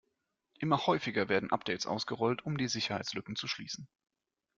Immer 0.57 0.87
häufiger 0.87 1.29
werden 1.29 1.51
Updates 1.51 1.85
ausgerollt, 1.85 2.43
um 2.43 2.57
die 2.57 2.67
Sicherheitslücken 2.67 3.35
zu 3.35 3.47
schließen. 3.47 3.87